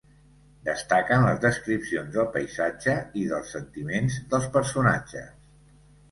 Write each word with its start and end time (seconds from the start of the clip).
Destaquen 0.67 1.25
les 1.25 1.41
descripcions 1.41 2.15
del 2.15 2.25
paisatge 2.37 2.95
i 3.23 3.25
dels 3.33 3.51
sentiments 3.57 4.17
dels 4.33 4.47
personatges. 4.57 5.29